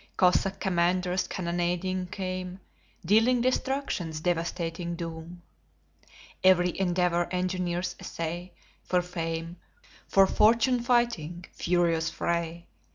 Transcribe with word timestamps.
Cossack 0.17 0.59
commanders 0.59 1.27
cannonading 1.27 2.07
come, 2.07 2.59
Dealing 3.05 3.39
destruction's 3.41 4.19
devastating 4.19 4.95
doom. 4.95 5.43
Every 6.43 6.73
endeavor 6.79 7.27
engineers 7.29 7.95
essay, 7.99 8.51
For 8.83 9.03
fame, 9.03 9.57
for 10.07 10.25
fortune 10.25 10.81
fighting 10.81 11.45
furious 11.53 12.09
fray! 12.09 12.65